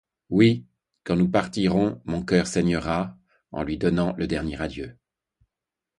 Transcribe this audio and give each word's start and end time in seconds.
Oui! 0.31 0.65
quand 1.03 1.15
nous 1.15 1.29
partirons, 1.29 2.01
mon 2.05 2.25
cœur 2.25 2.47
saignera, 2.47 3.19
en 3.51 3.61
lui 3.61 3.77
donnant 3.77 4.15
le 4.17 4.25
dernier 4.25 4.59
adieu! 4.59 4.97